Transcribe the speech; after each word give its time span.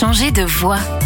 changer 0.00 0.32
de 0.32 0.44
voix. 0.44 0.99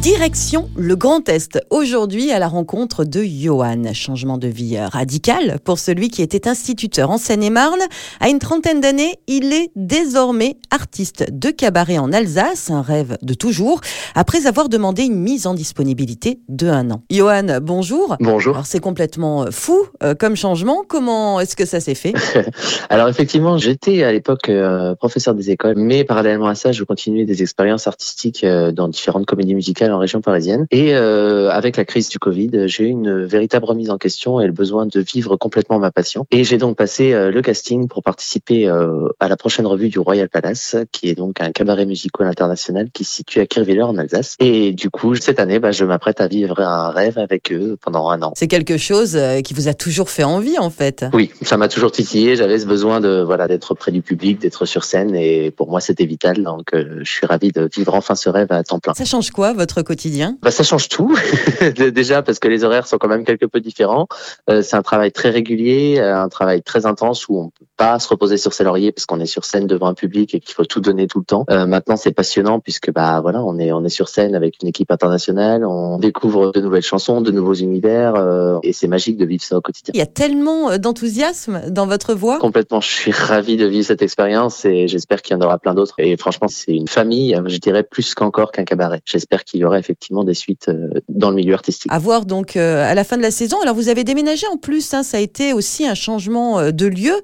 Direction 0.00 0.70
le 0.76 0.96
Grand 0.96 1.28
Est, 1.28 1.60
aujourd'hui 1.68 2.32
à 2.32 2.38
la 2.38 2.48
rencontre 2.48 3.04
de 3.04 3.22
Johan. 3.22 3.92
Changement 3.92 4.38
de 4.38 4.48
vie 4.48 4.78
radical 4.78 5.58
pour 5.62 5.78
celui 5.78 6.08
qui 6.08 6.22
était 6.22 6.48
instituteur 6.48 7.10
en 7.10 7.18
Seine-et-Marne. 7.18 7.82
À 8.18 8.30
une 8.30 8.38
trentaine 8.38 8.80
d'années, 8.80 9.16
il 9.26 9.52
est 9.52 9.70
désormais 9.76 10.56
artiste 10.70 11.26
de 11.30 11.50
cabaret 11.50 11.98
en 11.98 12.14
Alsace, 12.14 12.70
un 12.70 12.80
rêve 12.80 13.18
de 13.20 13.34
toujours, 13.34 13.82
après 14.14 14.46
avoir 14.46 14.70
demandé 14.70 15.02
une 15.02 15.16
mise 15.16 15.46
en 15.46 15.52
disponibilité 15.52 16.40
de 16.48 16.68
un 16.68 16.90
an. 16.92 17.02
Johan, 17.10 17.58
bonjour. 17.60 18.16
Bonjour. 18.20 18.54
Alors 18.54 18.66
c'est 18.66 18.80
complètement 18.80 19.50
fou 19.50 19.84
euh, 20.02 20.14
comme 20.14 20.34
changement. 20.34 20.82
Comment 20.88 21.40
est-ce 21.40 21.56
que 21.56 21.66
ça 21.66 21.78
s'est 21.78 21.94
fait? 21.94 22.14
Alors 22.88 23.08
effectivement, 23.08 23.58
j'étais 23.58 24.02
à 24.02 24.12
l'époque 24.12 24.48
euh, 24.48 24.94
professeur 24.94 25.34
des 25.34 25.50
écoles, 25.50 25.74
mais 25.76 26.04
parallèlement 26.04 26.46
à 26.46 26.54
ça, 26.54 26.72
je 26.72 26.84
continuais 26.84 27.26
des 27.26 27.42
expériences 27.42 27.86
artistiques 27.86 28.44
euh, 28.44 28.72
dans 28.72 28.88
différentes 28.88 29.26
comédies 29.26 29.54
musicales 29.54 29.89
en 29.92 29.98
région 29.98 30.20
parisienne. 30.20 30.66
Et 30.70 30.94
euh, 30.94 31.50
avec 31.50 31.76
la 31.76 31.84
crise 31.84 32.08
du 32.08 32.18
Covid, 32.18 32.50
j'ai 32.66 32.84
eu 32.84 32.88
une 32.88 33.24
véritable 33.24 33.66
remise 33.66 33.90
en 33.90 33.98
question 33.98 34.40
et 34.40 34.46
le 34.46 34.52
besoin 34.52 34.86
de 34.86 35.00
vivre 35.00 35.36
complètement 35.36 35.78
ma 35.78 35.90
passion. 35.90 36.26
Et 36.30 36.44
j'ai 36.44 36.58
donc 36.58 36.76
passé 36.76 37.12
euh, 37.12 37.30
le 37.30 37.42
casting 37.42 37.88
pour 37.88 38.02
participer 38.02 38.68
euh, 38.68 39.08
à 39.20 39.28
la 39.28 39.36
prochaine 39.36 39.66
revue 39.66 39.88
du 39.88 39.98
Royal 39.98 40.28
Palace, 40.28 40.76
qui 40.92 41.08
est 41.08 41.14
donc 41.14 41.40
un 41.40 41.52
cabaret 41.52 41.86
musical 41.86 42.26
international 42.26 42.90
qui 42.92 43.04
se 43.04 43.14
situe 43.14 43.40
à 43.40 43.46
Kirchwiller 43.46 43.82
en 43.82 43.96
Alsace. 43.96 44.36
Et 44.38 44.72
du 44.72 44.90
coup, 44.90 45.14
cette 45.14 45.40
année, 45.40 45.58
bah, 45.58 45.72
je 45.72 45.84
m'apprête 45.84 46.20
à 46.20 46.26
vivre 46.26 46.60
un 46.60 46.90
rêve 46.90 47.18
avec 47.18 47.52
eux 47.52 47.76
pendant 47.80 48.08
un 48.08 48.22
an. 48.22 48.32
C'est 48.36 48.48
quelque 48.48 48.76
chose 48.76 49.16
euh, 49.16 49.40
qui 49.40 49.54
vous 49.54 49.68
a 49.68 49.74
toujours 49.74 50.10
fait 50.10 50.24
envie 50.24 50.58
en 50.58 50.70
fait. 50.70 51.04
Oui, 51.12 51.30
ça 51.42 51.56
m'a 51.56 51.68
toujours 51.68 51.92
titillé. 51.92 52.36
J'avais 52.36 52.58
ce 52.58 52.66
besoin 52.66 53.00
de 53.00 53.22
voilà 53.22 53.48
d'être 53.48 53.74
près 53.74 53.92
du 53.92 54.02
public, 54.02 54.40
d'être 54.40 54.66
sur 54.66 54.84
scène, 54.84 55.14
et 55.14 55.50
pour 55.50 55.70
moi 55.70 55.80
c'était 55.80 56.04
vital. 56.04 56.42
Donc 56.42 56.74
euh, 56.74 57.00
je 57.02 57.10
suis 57.10 57.26
ravi 57.26 57.52
de 57.52 57.68
vivre 57.74 57.94
enfin 57.94 58.14
ce 58.14 58.28
rêve 58.28 58.48
à 58.50 58.62
temps 58.62 58.78
plein. 58.78 58.94
Ça 58.94 59.04
change 59.04 59.30
quoi 59.30 59.52
votre 59.52 59.79
quotidien? 59.82 60.36
Bah, 60.42 60.50
ça 60.50 60.62
change 60.62 60.88
tout. 60.88 61.16
Déjà 61.76 62.22
parce 62.22 62.38
que 62.38 62.48
les 62.48 62.64
horaires 62.64 62.86
sont 62.86 62.98
quand 62.98 63.08
même 63.08 63.24
quelque 63.24 63.46
peu 63.46 63.60
différents. 63.60 64.06
Euh, 64.48 64.62
c'est 64.62 64.76
un 64.76 64.82
travail 64.82 65.12
très 65.12 65.30
régulier, 65.30 65.98
euh, 65.98 66.16
un 66.16 66.28
travail 66.28 66.62
très 66.62 66.86
intense 66.86 67.28
où 67.28 67.38
on 67.38 67.50
peut 67.50 67.66
pas 67.76 67.98
se 67.98 68.08
reposer 68.08 68.36
sur 68.36 68.52
ses 68.52 68.64
lauriers 68.64 68.92
parce 68.92 69.06
qu'on 69.06 69.20
est 69.20 69.26
sur 69.26 69.44
scène 69.44 69.66
devant 69.66 69.86
un 69.86 69.94
public 69.94 70.34
et 70.34 70.40
qu'il 70.40 70.54
faut 70.54 70.64
tout 70.64 70.80
donner 70.80 71.06
tout 71.06 71.18
le 71.18 71.24
temps. 71.24 71.44
Euh, 71.50 71.66
maintenant, 71.66 71.96
c'est 71.96 72.12
passionnant 72.12 72.60
puisque 72.60 72.92
bah 72.92 73.20
voilà, 73.20 73.42
on 73.42 73.58
est 73.58 73.72
on 73.72 73.84
est 73.84 73.90
sur 73.90 74.08
scène 74.08 74.34
avec 74.34 74.56
une 74.62 74.68
équipe 74.68 74.90
internationale, 74.90 75.64
on 75.64 75.98
découvre 75.98 76.52
de 76.52 76.60
nouvelles 76.60 76.82
chansons, 76.82 77.20
de 77.20 77.30
nouveaux 77.30 77.54
univers 77.54 78.16
euh, 78.16 78.58
et 78.62 78.72
c'est 78.72 78.88
magique 78.88 79.16
de 79.16 79.24
vivre 79.24 79.42
ça 79.42 79.56
au 79.56 79.60
quotidien. 79.60 79.92
Il 79.94 79.98
y 79.98 80.02
a 80.02 80.06
tellement 80.06 80.76
d'enthousiasme 80.78 81.70
dans 81.70 81.86
votre 81.86 82.14
voix. 82.14 82.38
Complètement, 82.38 82.80
je 82.80 82.90
suis 82.90 83.12
ravi 83.12 83.56
de 83.56 83.66
vivre 83.66 83.86
cette 83.86 84.02
expérience 84.02 84.64
et 84.64 84.88
j'espère 84.88 85.22
qu'il 85.22 85.36
y 85.36 85.40
en 85.40 85.42
aura 85.42 85.58
plein 85.58 85.74
d'autres. 85.74 85.94
Et 85.98 86.16
franchement, 86.16 86.48
c'est 86.48 86.72
une 86.72 86.88
famille, 86.88 87.38
je 87.46 87.56
dirais 87.58 87.82
plus 87.82 88.14
qu'encore 88.14 88.52
qu'un 88.52 88.64
cabaret. 88.64 89.00
J'espère 89.04 89.44
qu'il 89.44 89.60
y 89.60 89.64
aura 89.64 89.69
effectivement 89.78 90.24
des 90.24 90.34
suites 90.34 90.68
euh, 90.68 91.00
dans 91.08 91.30
le 91.30 91.36
milieu 91.36 91.54
artistique. 91.54 91.90
À 91.92 91.98
voir 91.98 92.26
donc 92.26 92.56
euh, 92.56 92.84
à 92.84 92.94
la 92.94 93.04
fin 93.04 93.16
de 93.16 93.22
la 93.22 93.30
saison. 93.30 93.58
Alors 93.62 93.74
vous 93.74 93.88
avez 93.88 94.04
déménagé 94.04 94.46
en 94.46 94.56
plus, 94.56 94.94
hein, 94.94 95.02
ça 95.02 95.18
a 95.18 95.20
été 95.20 95.52
aussi 95.52 95.86
un 95.86 95.94
changement 95.94 96.58
euh, 96.58 96.70
de 96.70 96.86
lieu. 96.86 97.14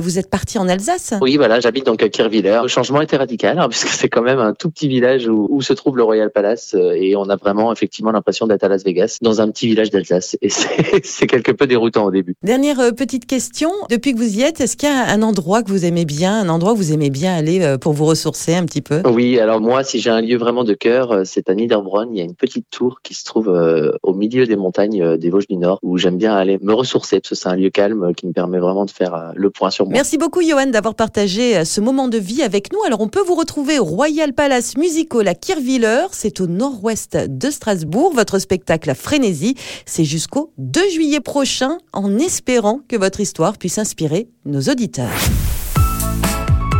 Vous 0.00 0.18
êtes 0.18 0.30
parti 0.30 0.58
en 0.58 0.68
Alsace. 0.68 1.14
Oui, 1.20 1.36
voilà, 1.36 1.60
j'habite 1.60 1.86
donc 1.86 2.02
à 2.02 2.08
Kirchwiller. 2.08 2.60
Le 2.62 2.68
changement 2.68 3.00
était 3.00 3.16
radical 3.16 3.58
hein, 3.58 3.68
puisque 3.70 3.88
c'est 3.88 4.08
quand 4.08 4.22
même 4.22 4.38
un 4.38 4.52
tout 4.52 4.70
petit 4.70 4.88
village 4.88 5.28
où, 5.28 5.46
où 5.50 5.62
se 5.62 5.72
trouve 5.72 5.96
le 5.96 6.02
Royal 6.02 6.30
Palace 6.30 6.74
et 6.74 7.14
on 7.16 7.28
a 7.28 7.36
vraiment 7.36 7.72
effectivement 7.72 8.10
l'impression 8.10 8.46
d'être 8.46 8.64
à 8.64 8.68
Las 8.68 8.84
Vegas 8.84 9.18
dans 9.22 9.40
un 9.40 9.50
petit 9.50 9.66
village 9.66 9.90
d'Alsace 9.90 10.36
et 10.42 10.48
c'est 10.50 11.26
quelque 11.28 11.52
peu 11.52 11.66
déroutant 11.66 12.04
au 12.04 12.10
début. 12.10 12.34
Dernière 12.42 12.94
petite 12.94 13.26
question. 13.26 13.70
Depuis 13.90 14.12
que 14.12 14.18
vous 14.18 14.38
y 14.38 14.42
êtes, 14.42 14.60
est-ce 14.60 14.76
qu'il 14.76 14.88
y 14.88 14.92
a 14.92 15.08
un 15.08 15.22
endroit 15.22 15.62
que 15.62 15.70
vous 15.70 15.84
aimez 15.84 16.04
bien, 16.04 16.40
un 16.40 16.48
endroit 16.48 16.72
où 16.72 16.76
vous 16.76 16.92
aimez 16.92 17.10
bien 17.10 17.34
aller 17.36 17.76
pour 17.80 17.92
vous 17.92 18.06
ressourcer 18.06 18.54
un 18.54 18.64
petit 18.64 18.82
peu? 18.82 19.02
Oui, 19.04 19.38
alors 19.38 19.60
moi, 19.60 19.84
si 19.84 20.00
j'ai 20.00 20.10
un 20.10 20.20
lieu 20.20 20.36
vraiment 20.36 20.64
de 20.64 20.74
cœur, 20.74 21.22
c'est 21.24 21.48
à 21.48 21.54
Il 22.10 22.16
y 22.16 22.20
a 22.20 22.24
une 22.24 22.34
petite 22.34 22.66
tour 22.70 23.00
qui 23.02 23.14
se 23.14 23.24
trouve 23.24 23.48
euh, 23.48 23.92
au 24.02 24.14
milieu 24.14 24.46
des 24.46 24.56
montagnes 24.56 25.02
euh, 25.02 25.16
des 25.16 25.30
Vosges 25.30 25.46
du 25.48 25.56
Nord 25.56 25.78
où 25.82 25.98
j'aime 25.98 26.16
bien 26.16 26.34
aller 26.34 26.58
me 26.60 26.72
ressourcer 26.72 27.20
parce 27.20 27.30
que 27.30 27.34
c'est 27.34 27.48
un 27.48 27.56
lieu 27.56 27.70
calme 27.70 28.04
euh, 28.04 28.12
qui 28.12 28.26
me 28.26 28.32
permet 28.32 28.58
vraiment 28.58 28.84
de 28.84 28.90
faire 28.90 29.14
euh, 29.14 29.30
le 29.34 29.50
point 29.50 29.70
sur 29.70 29.84
moi. 29.84 29.92
Merci 29.92 30.18
beaucoup 30.18 30.42
Johan 30.42 30.66
d'avoir 30.66 30.94
partagé 30.94 31.64
ce 31.64 31.80
moment 31.80 32.08
de 32.08 32.18
vie 32.18 32.42
avec 32.42 32.72
nous. 32.72 32.82
Alors 32.86 33.00
on 33.00 33.08
peut 33.08 33.22
vous 33.22 33.34
retrouver 33.34 33.78
au 33.78 33.84
Royal 33.84 34.32
Palace 34.32 34.76
Musical 34.76 35.28
à 35.28 35.34
Kirchwiller, 35.34 36.06
c'est 36.12 36.40
au 36.40 36.46
nord-ouest 36.46 37.16
de 37.16 37.50
Strasbourg. 37.50 38.12
Votre 38.14 38.38
spectacle 38.38 38.90
à 38.90 38.94
Frénésie, 38.94 39.54
c'est 39.84 40.04
jusqu'au 40.04 40.52
2 40.58 40.88
juillet 40.90 41.20
prochain 41.20 41.78
en 41.92 42.18
espérant 42.18 42.80
que 42.88 42.96
votre 42.96 43.20
histoire 43.20 43.58
puisse 43.58 43.78
inspirer 43.78 44.28
nos 44.44 44.62
auditeurs. 44.62 45.10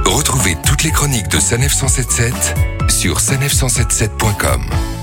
Retrouvez 0.04 0.56
toutes 0.64 0.82
les 0.82 0.90
chroniques 0.90 1.28
de 1.28 1.38
Sanef 1.38 1.72
177 1.72 2.54
sur 2.88 3.18
sanef177.com. 3.18 4.95